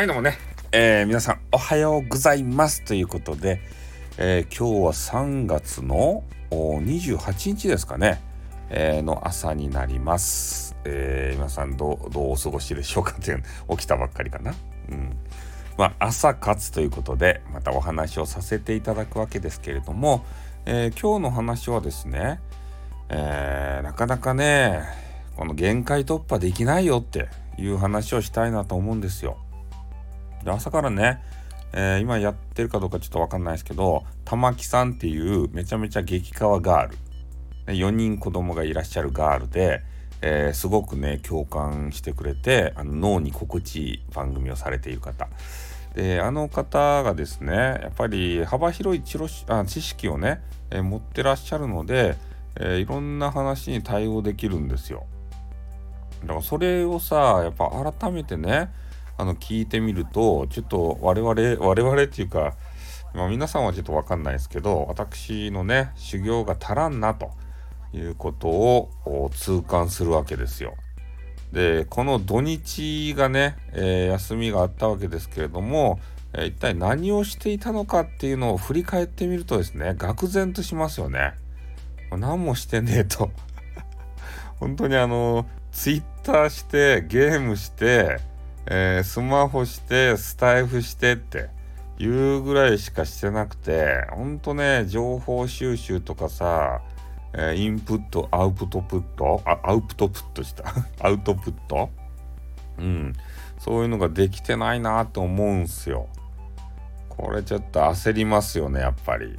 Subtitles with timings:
[0.00, 0.38] はい、どうもね、
[0.72, 3.60] えー、皆さんおはようございますということで、
[4.16, 8.18] えー、今日は3月の28日ですかね、
[8.70, 10.74] えー、の朝になります。
[10.86, 13.42] え、皆さんどう、お過ごしでしょうかっていう、
[13.72, 14.54] 起きたばっかりかな。
[14.88, 15.18] うん。
[15.76, 20.24] まあ、朝活ということで、またお話をさせていただくわけですけれども、
[20.64, 22.40] え、今日の話はですね、
[23.10, 24.80] え、なかなかね、
[25.36, 27.28] この限界突破できないよって
[27.58, 29.36] いう話をしたいなと思うんですよ。
[30.44, 31.20] で朝からね、
[31.72, 36.98] えー、今やってるかどうかちょっとわかんないですけど玉木さんっていうめちゃめちゃ激川ガール。
[37.66, 39.82] 4人子供がいらっしゃるガールで、
[40.22, 45.28] えー、すごくね共感してくれてあの脳に心地いい番組をされている方。
[45.94, 49.02] であの方がですねやっぱり幅広い
[49.48, 52.16] あ知識をね、えー、持ってらっしゃるので、
[52.58, 55.06] えいろんな話に対応できるんですよ。
[56.22, 58.70] だからそれをさやっぱ改めてね
[59.20, 61.32] あの聞いてみるとちょっと我々
[61.62, 62.54] 我々っていうか、
[63.14, 67.30] まあ、皆さんはちょっと分かんないですけど私のね修行が足らんなと
[67.92, 70.74] いうことを痛感するわけですよ。
[71.52, 76.00] でこの土日がね、えー、休みがあったわけですけれども、
[76.32, 81.34] えー、一体何をしていたのかっていうのを振り返ってみるとですね愕然としますよね。
[82.10, 83.30] 何もしてねえと
[84.58, 88.29] 本当にあのツイッターしてゲームして
[88.66, 91.48] えー、スマホしてスタイフしてって
[91.98, 96.80] いうぐらいしかしてなくてほんとね情報収集とかさ、
[97.32, 100.64] えー、インプットアウトプットあアウトプットした。
[101.00, 101.90] アウトプット？
[102.78, 103.12] うん。
[103.58, 106.08] そういうのができてないなと思うんすよ。
[107.08, 109.38] これちょっと焦りますよねやっぱり。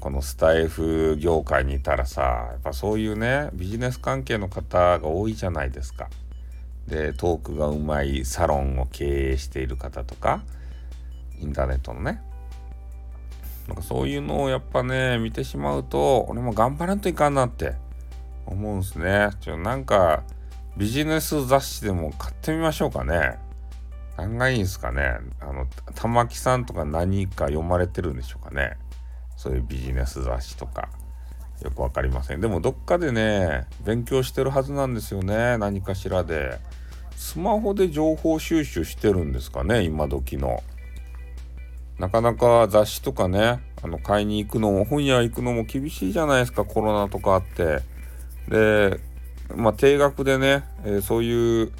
[0.00, 6.10] このスタイフ業界にいたらさやっぱそういうねビジネス関係の方が多いじゃないですか。
[6.86, 10.42] でトークがうまいサロンを経営している方とか
[11.40, 12.20] インターネットのね。
[13.66, 17.74] なんかそういうのをやっぱね見てしまうと俺も頑張らんといかんなって
[18.46, 19.30] 思うんすね。
[19.40, 20.22] ちょなんか
[20.76, 23.38] ビジネス雑誌でも買ってみましょうかね。
[24.16, 25.16] 何がいいんすかね。
[25.40, 28.76] あの玉木さんとか何か読まれてるんでしょうかね。
[29.36, 30.88] そういうビジネス雑誌とか。
[31.62, 32.40] よく分かりません。
[32.40, 35.56] でもどっかでね勉強してるはずなんですよね。
[35.56, 36.58] 何かしらで。
[37.16, 40.62] スマホで情報収集してるんですかね今時の
[41.98, 47.80] なかなか雑誌とかねあの買いに行くのも本屋行くのも厳しいじゃないですかコロナとかあって
[48.48, 49.00] で
[49.54, 51.72] まあ定額でね、えー、そういう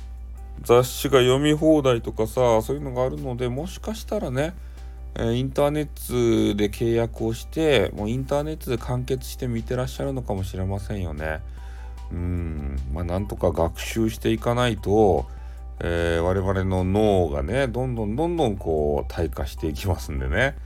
[0.62, 4.55] 雑誌が読み放題とかさそういうのがあるのでもしかしたらね
[5.17, 11.41] インターネットで契約をしてもうインターネットで完結して見てらっしゃるのかもしれませんよね。
[12.13, 12.77] うん。
[12.93, 15.27] まあなんとか学習していかないと、
[15.81, 20.57] えー、我々の脳がねどんどんどんどんこう退化していきますんでね。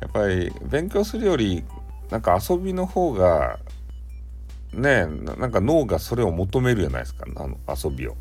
[0.00, 1.64] やっぱり勉強するより
[2.10, 3.58] なんか遊びの方が
[4.72, 7.24] ねなんか脳がそれを求めるじゃないですか。
[7.36, 8.16] あの遊びを。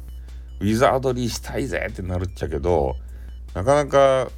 [0.62, 2.96] ウィザードリーしたいぜってなるっちゃけど
[3.54, 4.30] なかなか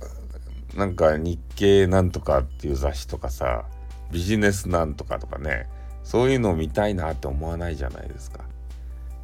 [0.75, 3.65] なんか日経なんとかっていう雑誌とかさ
[4.11, 5.67] ビジネスなんとかとかね
[6.07, 8.39] そういうのを見たいなって思わないじゃないですか。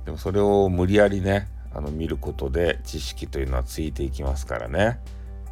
[0.03, 4.99] でもそれを無理やりねあの見ることで知識というのはついていきますからね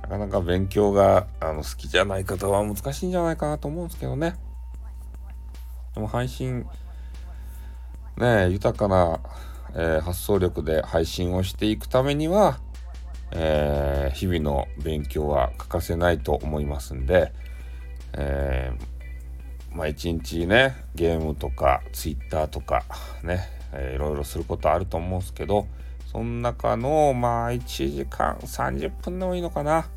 [0.02, 4.36] なかなか勉強があの好きじゃない方は難しいんじゃないかなと思うんですけどね。
[5.96, 6.68] でも配信
[8.18, 9.22] ね豊かな、
[9.74, 12.59] えー、発想力で配信をしていくためには
[13.31, 17.34] えー、日々の勉強は欠かせないと思いますんで、
[18.13, 19.00] えー、
[19.74, 22.84] まあ一日ねゲームとかツイッターとか
[23.24, 25.68] ね、えー、いろいろすることあると思うんですけど
[26.12, 29.88] その中のまあ1時間30分でもいいのかな、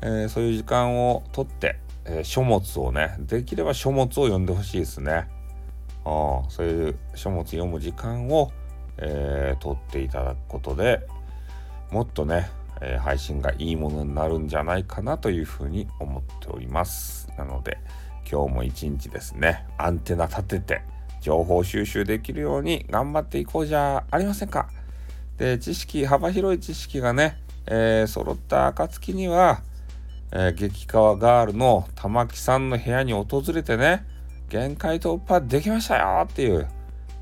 [0.00, 5.28] えー、そういう時間をとって、えー、書物をねできれば書物を読んでほしいですね。
[6.04, 8.50] あそういう書物読む時間を、
[8.96, 11.06] えー、取っていただくことで
[11.90, 12.48] もっとね
[12.80, 17.78] えー、配信がいいものになるんじゃないかなというふうに思っておりますなので
[18.30, 20.82] 今日も一日ですねアンテナ立てて
[21.20, 24.68] 情報収集できるように頑張っていこうじゃありませんか
[25.36, 29.62] で知識幅広い知識がね、えー、揃った暁には、
[30.32, 34.06] えー、激川ガールの玉木さんの部屋に訪れてね
[34.48, 36.68] 限界突破できましたよっていう、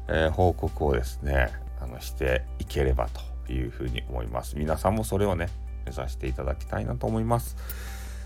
[0.08, 1.48] えー、報告をですね
[1.80, 3.08] あのしていければ
[3.46, 4.56] というふうに思います。
[4.56, 5.48] 皆さんもそれをね、
[5.86, 7.56] 目指していただきたいなと思います。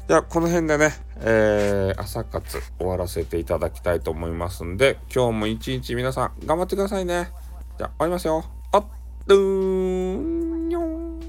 [0.09, 7.31] では、この辺でね、えー、朝活終わらせていただきたいと思いますんで、今日も一日皆さん頑張ってくださいね。
[7.79, 8.45] じゃあ、終わりますよ。
[8.73, 8.85] あっ、
[9.27, 11.21] どーん、にょん。